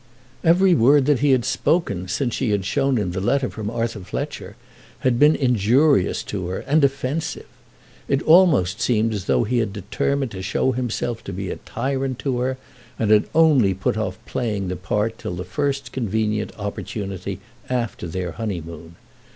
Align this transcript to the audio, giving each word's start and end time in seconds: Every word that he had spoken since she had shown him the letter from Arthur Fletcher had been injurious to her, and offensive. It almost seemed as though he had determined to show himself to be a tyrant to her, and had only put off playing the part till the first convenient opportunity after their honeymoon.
Every 0.43 0.73
word 0.73 1.05
that 1.05 1.19
he 1.19 1.29
had 1.29 1.45
spoken 1.45 2.07
since 2.07 2.33
she 2.33 2.49
had 2.49 2.65
shown 2.65 2.97
him 2.97 3.11
the 3.11 3.21
letter 3.21 3.51
from 3.51 3.69
Arthur 3.69 3.99
Fletcher 3.99 4.55
had 5.01 5.19
been 5.19 5.35
injurious 5.35 6.23
to 6.23 6.47
her, 6.47 6.57
and 6.61 6.83
offensive. 6.83 7.45
It 8.07 8.23
almost 8.23 8.81
seemed 8.81 9.13
as 9.13 9.25
though 9.25 9.43
he 9.43 9.59
had 9.59 9.71
determined 9.71 10.31
to 10.31 10.41
show 10.41 10.71
himself 10.71 11.23
to 11.25 11.31
be 11.33 11.51
a 11.51 11.57
tyrant 11.57 12.17
to 12.17 12.39
her, 12.39 12.57
and 12.97 13.11
had 13.11 13.27
only 13.35 13.75
put 13.75 13.95
off 13.95 14.17
playing 14.25 14.69
the 14.69 14.75
part 14.75 15.19
till 15.19 15.35
the 15.35 15.43
first 15.43 15.91
convenient 15.91 16.51
opportunity 16.57 17.39
after 17.69 18.07
their 18.07 18.31
honeymoon. 18.31 18.95